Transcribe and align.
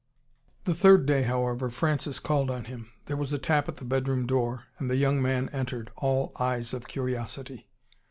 The 0.63 0.73
third 0.73 1.05
day, 1.05 1.21
however, 1.21 1.69
Francis 1.69 2.19
called 2.19 2.49
on 2.49 2.65
him. 2.65 2.91
There 3.05 3.15
was 3.15 3.31
a 3.33 3.37
tap 3.37 3.69
at 3.69 3.77
the 3.77 3.85
bedroom 3.85 4.25
door, 4.25 4.63
and 4.79 4.89
the 4.89 4.97
young 4.97 5.21
man 5.21 5.47
entered, 5.49 5.91
all 5.97 6.31
eyes 6.39 6.73
of 6.73 6.87
curiosity. 6.87 7.69